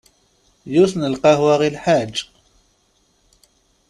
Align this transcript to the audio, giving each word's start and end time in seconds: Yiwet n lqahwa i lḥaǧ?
Yiwet 0.71 0.93
n 0.97 1.09
lqahwa 1.13 1.53
i 1.67 1.69
lḥaǧ? 1.75 2.15